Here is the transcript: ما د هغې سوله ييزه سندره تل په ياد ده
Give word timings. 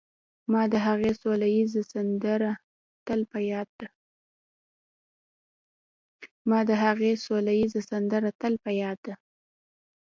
ما 0.51 0.61
د 0.73 0.75
هغې 6.67 7.11
سوله 7.31 7.51
ييزه 7.55 7.81
سندره 7.83 8.31
تل 8.35 8.53
په 8.61 8.69
ياد 8.83 8.99
ده 9.07 9.13